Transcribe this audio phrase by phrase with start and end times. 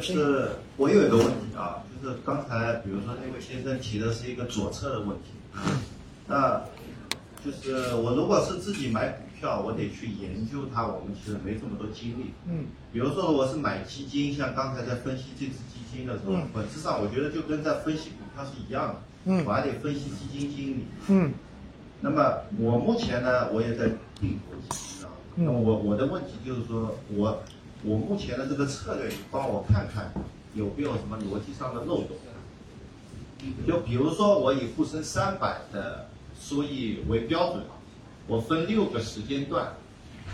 [0.00, 5.30] 是我有一个问题啊，就是刚才比如说那位先生提的是一个左侧的问题，
[6.28, 6.62] 那
[7.44, 12.32] 就是我如果是自己买股票，我得去研究它，我们其实没这么多精力。
[12.46, 12.66] 嗯。
[12.92, 18.94] 比如说我是买基金，像刚才在分析这只基金的时候，本质上我觉得就跟在分析股票是一样的。
[19.26, 19.44] 嗯。
[19.46, 20.84] 我还得分析基金经理。
[21.08, 21.32] 嗯。
[22.00, 23.86] 那么我目前呢，我也在
[24.20, 25.10] 定投基金啊。
[25.34, 27.42] 那么我我的问题就是说，我
[27.84, 30.12] 我目前的这个策略，你帮我看看
[30.54, 32.16] 有没有什么逻辑上的漏洞？
[33.66, 36.08] 就比如说我以沪深三百的
[36.40, 37.62] 收益为标准，
[38.26, 39.74] 我分六个时间段，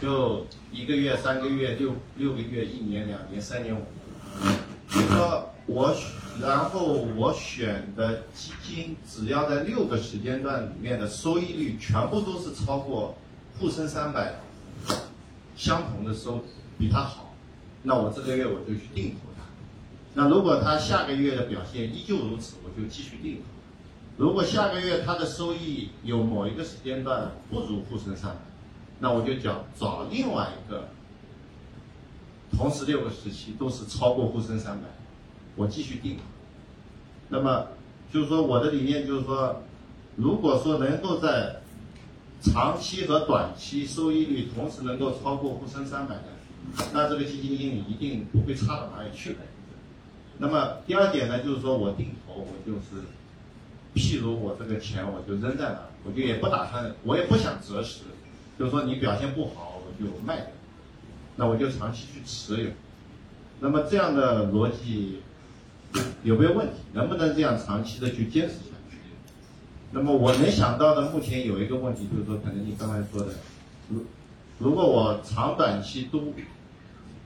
[0.00, 4.56] 就一个月、三个月、六六个月、一年、两年、三年、五年。
[4.88, 5.94] 比如说我。
[6.40, 13.14] 然后我选的基金，只要在六个时间段里面的收益率全部都是超过
[13.60, 14.36] 沪深三百
[15.54, 16.42] 相同的收，
[16.78, 17.31] 比它好，
[17.82, 19.42] 那我这个月我就去定投它。
[20.14, 23.42] 那如果它下个月的表现依旧如此，我就继续定投。
[24.16, 28.38] 如果下个月它的收益有某一个时间段不如沪深三百，
[29.00, 30.88] 那我就找找另外一个，
[32.56, 34.84] 同时六个时期都是超过沪深三百。
[35.56, 36.22] 我继续定投，
[37.28, 37.68] 那么
[38.12, 39.62] 就是说我的理念就是说，
[40.16, 41.56] 如果说能够在
[42.40, 46.24] 长期和短期收益率同时能够超过沪深三百的，
[46.92, 49.38] 那这个基金经理一定不会差到哪里去的。
[50.38, 53.02] 那么第二点呢，就是说我定投，我就是，
[53.94, 58.00] 譬如我这个钱我就扔在那，我就也不打算，我也不想择时，
[58.58, 60.46] 就是说你表现不好我就卖掉，
[61.36, 62.70] 那我就长期去持有。
[63.60, 65.20] 那么这样的逻辑。
[66.24, 66.72] 有没有问题？
[66.94, 68.96] 能不能这样长期的去坚持下去？
[69.90, 73.34] 那么我能想到的，目前有一个问题，就是说，可能你刚才说的，
[73.90, 74.02] 如
[74.58, 76.32] 如果我长短期都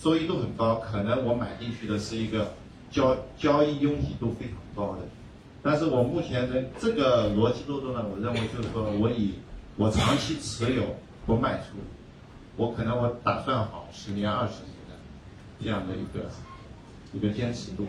[0.00, 2.54] 收益都很高，可能我买进去的是一个
[2.90, 5.02] 交交易拥挤度非常高的。
[5.62, 9.34] 但是我目前的这个逻辑漏洞呢，我认为就是说我以
[9.76, 11.76] 我长期持有不卖出，
[12.56, 14.94] 我可能我打算好十年二十年的
[15.60, 16.30] 这样的一个
[17.12, 17.86] 一个坚持度。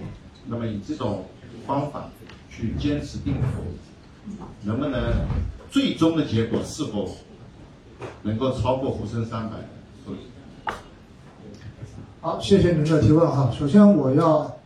[0.48, 1.26] 那么以这种
[1.68, 2.10] 方法
[2.50, 3.62] 去坚持定投，
[4.64, 5.14] 能不能
[5.70, 7.16] 最终的结果是否
[8.24, 9.56] 能够超过沪深三百？
[12.22, 13.50] 好，谢谢您的提问哈。
[13.58, 14.58] 首先我要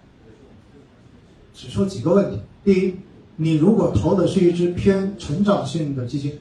[1.53, 2.39] 指出几个问题。
[2.63, 2.95] 第一，
[3.35, 6.39] 你如果投的是一只偏成长性的基金，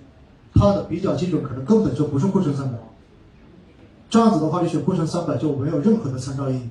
[0.55, 2.79] 它的比较基准可能根本就不是沪深三百，
[4.09, 6.71] 这样子的话，你选沪深三百就没有任何的参照意义。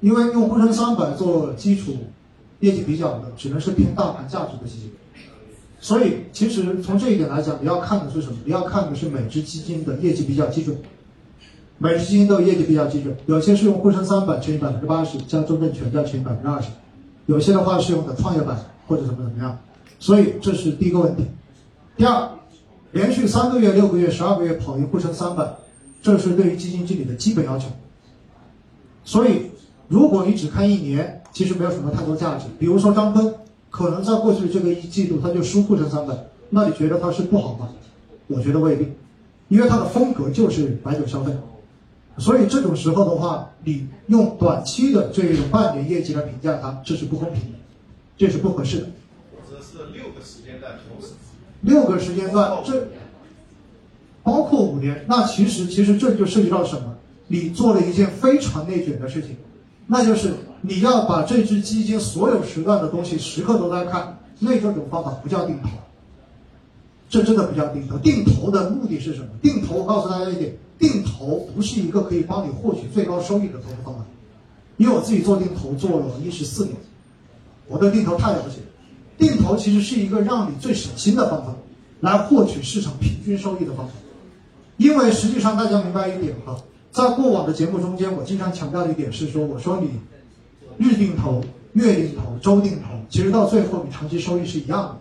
[0.00, 1.96] 因为用沪深三百做基础
[2.58, 4.92] 业绩比较的，只能是偏大盘价值的基金，
[5.80, 8.36] 所以其实从这一点来讲，你要看的是什么？
[8.44, 10.76] 你要看的是每只基金的业绩比较基准，
[11.78, 16.68] 每只基金都有业绩比较基准，有些是用沪深三百乘以百分之八十，加中证全再乘以百分之二十，
[17.26, 19.58] 有些的话是用的创业板或者怎么怎么样，
[19.98, 21.24] 所以这是第一个问题。
[21.96, 22.28] 第二，
[22.92, 25.48] 连续三个月、六个月、十二个月跑赢沪深三百，
[26.02, 27.68] 这是对于基金经理的基本要求，
[29.04, 29.50] 所以。
[29.92, 32.44] 如果你只看一年，其实没有什么太多价值。
[32.60, 33.34] 比如说张坤，
[33.70, 36.12] 可能在过去这个一季度他就输沪深三百，
[36.50, 37.68] 那你觉得他是不好吗？
[38.26, 38.88] 我觉得未必，
[39.48, 41.32] 因为他的风格就是白酒消费，
[42.18, 47.58] 所以这种时候的话，你用短期的这种半年业绩来评价他，这是不公平的，
[48.16, 48.86] 这是不合适的。
[49.32, 51.14] 或者是六个时间段同时，
[51.62, 52.88] 六个时间段，这
[54.22, 56.96] 包括五年，那其实其实这就涉及到什么？
[57.28, 59.36] 你做了一件非常内卷的事情。
[59.86, 65.68] 那就是你要把这只基金所有时段的东西时刻都在看，那这种方法不叫定投，
[67.08, 67.96] 这真的不叫定投。
[67.98, 69.28] 定投的目的是什么？
[69.40, 74.04] 定投，我告诉大家一点，定投不是一个可以帮你获取最高收益的投资方法。
[74.76, 76.76] 因为我自己做定投做了一十四年，
[77.66, 78.56] 我对定投太了解。
[79.18, 81.54] 定投其实是一个让你最省心的方法，
[82.00, 83.92] 来获取市场平均收益的方法。
[84.78, 86.56] 因为实际上大家明白一点哈。
[86.90, 89.90] 在过往的节目中间，我经常强调的一点是说，我说你
[90.80, 91.44] 日定投、
[91.74, 94.96] 月定投、周定投，其实到最后你长期收益是一样的。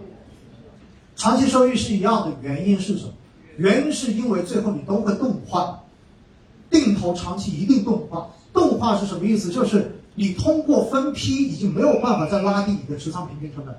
[1.15, 3.13] 长期收益是一样的原因是什么？
[3.55, 5.79] 原因是因为最后你都会动化，
[6.69, 8.27] 定投长期一定动化。
[8.51, 9.49] 动化是什么意思？
[9.51, 13.73] 就是你通过分批已经没有办法再拉低你的持仓平均成本。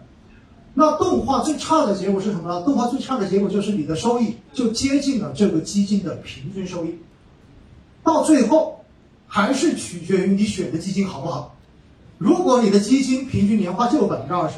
[0.73, 2.62] 那动化最差的结果是什么呢？
[2.64, 6.96] 动化最差的结果就是你的收益就接近了这个基金的平均收益。
[8.03, 8.81] 到最后，
[9.26, 11.56] 还是取决于你选的基金好不好。
[12.20, 14.56] 如果你的基金平均年化就有百分之二十，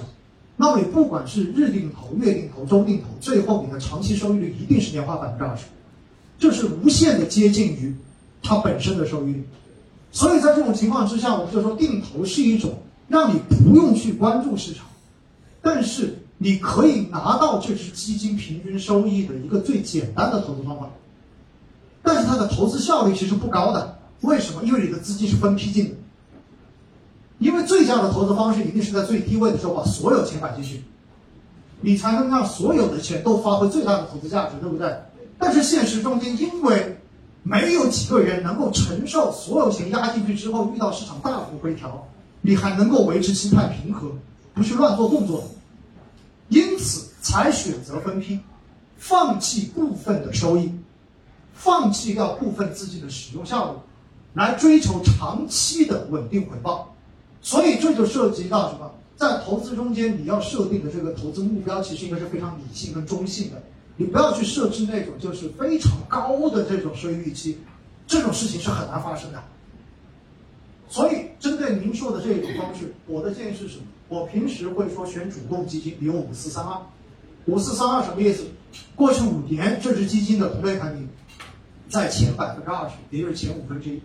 [0.56, 5.66] 那么你不管是日定投、月定投、周定投，最后你的长期收益率一定是年化百分之二十，
[6.40, 7.94] 这是无限的接近于
[8.42, 9.44] 它本身的收益率。
[10.10, 14.84] 所以在这种情况之下，我们就说定投是一种让你不用去关注市场，
[15.62, 20.90] 但是你可以拿到这只基金平均收益的一个最简单的投资方法。
[22.02, 24.64] 但是它的投资效率其实不高的，为什么？
[24.64, 25.94] 因为你的资金是分批进的。
[27.42, 30.84] 因为最佳的投资方式一定是在最低位的时候把所有钱摆进去，
[31.80, 34.96] 你才能让所有的钱都发挥最大的投资价值，对不对？
[35.38, 36.96] 但是现实中间，因为
[37.42, 42.06] 没有几个人能够承受所有钱压进去之后遇到市场大幅回调，
[42.42, 44.12] 你还能够维持心态平和，
[44.54, 45.42] 不去乱做动作，
[46.48, 48.38] 因此才选择分批，
[48.98, 50.72] 放弃部分的收益，
[51.54, 53.78] 放弃掉部分资金的使用效率，
[54.34, 56.88] 来追求长期的稳定回报。
[57.42, 58.90] 所以这就涉及到什么？
[59.16, 63.62] 在投资中间，你要设定的这个投资目标，其实应该是非常理性跟中性的。
[63.96, 67.58] 你不要去设置那种就是非常高的这种收益预期，
[68.06, 69.40] 这种事情是很难发生的。
[70.88, 73.84] 所以，针对您说的这种方式，我的建议是什么？
[74.08, 76.80] 我平时会说选主动基金，比如五四三二。
[77.46, 78.44] 五四三二什么意思？
[78.96, 81.08] 过去五年这只基金的同类排名
[81.88, 84.02] 在前百分之二十，也就是前五分之一。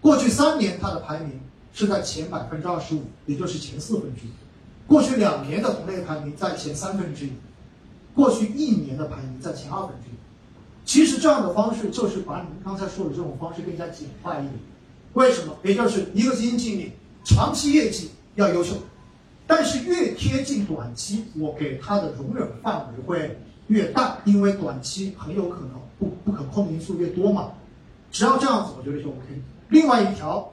[0.00, 1.40] 过去三年它的排名。
[1.76, 4.30] 是在前百分之二十五，也就是前四分之一。
[4.86, 7.32] 过去两年的同类排名在前三分之一，
[8.14, 10.14] 过去一年的排名在前二分之一。
[10.86, 14.54] 其实这样的方式就是把您刚才说的这种方式更加简化一点。
[15.12, 15.54] 为什么？
[15.62, 16.92] 也就是一个基金经理
[17.24, 18.76] 长期业绩要优秀，
[19.46, 27.50] 但是越贴近短期，我给他的容忍范围会越大，因为短期很有可能不不可控因素越多嘛。
[28.10, 29.42] 只要这样子，我觉得就 OK。
[29.68, 30.50] 另外一条。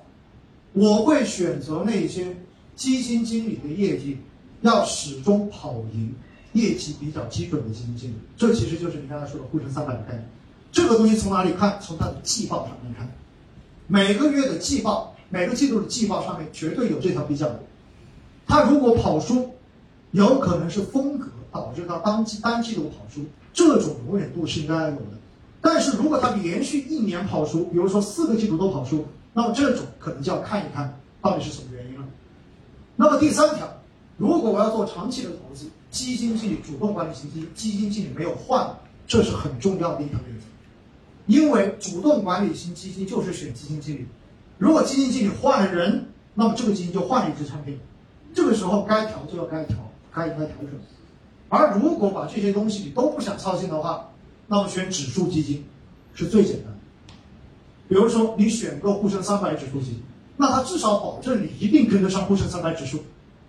[0.73, 2.35] 我会选择那些
[2.75, 4.17] 基金经理的业绩
[4.61, 6.13] 要始终跑赢
[6.53, 10.27] 业绩比较基准的基金经理，这其实就是你刚才说的沪深三百的概念。
[10.71, 11.79] 这个东西从哪里看？
[11.79, 13.07] 从它的季报上面看，
[13.87, 17.59] 每个月的季报，每个季度的季报上面绝对有这条比较的。
[18.47, 19.53] 它如果跑输，
[20.11, 23.21] 有可能是风格导致它当季单季度跑输，
[23.53, 25.19] 这种容忍度是应该有的。
[25.61, 29.05] 但是如果它连续一年跑输，比如说四个季度都跑输。
[29.33, 32.05] 那么这种可能就要看一看到底是什么原因了。
[32.95, 33.67] 那么第三条，
[34.17, 38.75] 如果我要做长期的投资，基金经理主动管理型基金，基金经理没有换，
[39.07, 40.45] 这是很重要的一条原则。
[41.25, 44.05] 因为主动管理型基金就是选基金经理，
[44.57, 47.79] 如果基金经理换了人，那么这个基金就换了一只产品，
[48.33, 49.77] 这个时候该调就要该调，
[50.13, 50.69] 该应该调整。
[51.49, 54.09] 而如果把这些东西你都不想操心的话，
[54.47, 55.63] 那么选指数基金
[56.13, 56.72] 是最简单。
[57.93, 60.01] 比如说，你选个沪深三百指数基金，
[60.35, 63.03] 那它至少保证你一定跟得上沪深三百指数，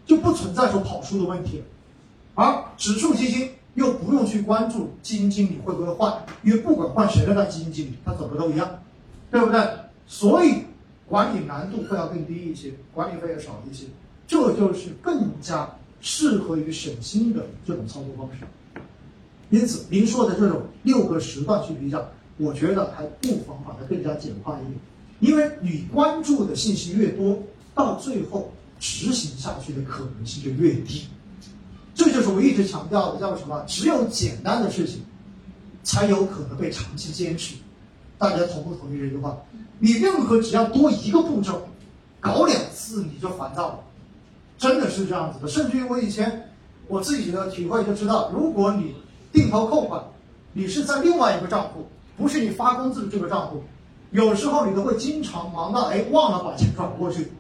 [0.05, 1.63] 就不存在说跑输的问题。
[2.35, 8.69] 而指数基金又不用去关注基金经理会不会换，因为不管换谁的那基金经理，他走的都一样，
[9.31, 9.67] 对不对？
[10.07, 10.57] 所以
[11.09, 13.87] 管理难度会要更低一些，管理费也少一些，
[14.27, 18.45] 这就是更加适合于省心的这种操作方式。
[19.49, 22.07] 因此，您说的这种六个时段去比较。
[22.37, 24.79] 我觉得还不妨把它更加简化一点，
[25.21, 27.39] 因为你关注的信息越多，
[27.75, 31.07] 到最后执行下去的可能性就越低。
[31.95, 33.65] 这就是我一直强调的，叫什么？
[33.69, 35.01] 只有简单的事情，
[35.85, 37.55] 才有可能被长期坚持。
[38.19, 39.37] 大家同不同意这句话？
[39.79, 41.69] 你任何只要多一个步骤，
[42.19, 43.81] 搞两次你就烦躁了，
[44.59, 45.47] 真的是这样子的。
[45.47, 46.51] 甚至于我以前
[46.89, 48.95] 我自己的体会就知道，如果你
[49.33, 50.03] 定投扣款，
[50.53, 51.87] 你是在另外一个账户。
[52.17, 53.63] 不是你发工资的这个账户，
[54.11, 57.33] 有时候你都会经常忙到哎忘了把钱转过去，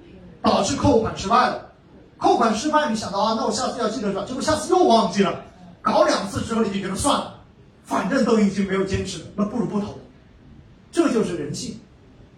[0.42, 1.70] 导致扣款失败了。
[2.16, 5.42] 扣款失败，你想到啊，那我下次要记得转，结果下次又忘记了，
[5.82, 7.38] 搞两次之后你就觉得算了，
[7.84, 9.98] 反正都已经没有坚持了，那不如不投。
[10.90, 11.76] 这就是人性，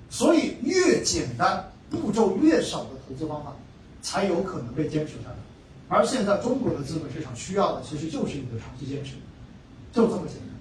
[0.08, 3.52] 所以越简单、步骤越少的投资方法，
[4.00, 5.36] 才有可能被坚持下来。
[5.88, 9.12] 而现在中国的资本市场需要的其实就是一个长期坚持，
[9.92, 10.55] 就这么简单。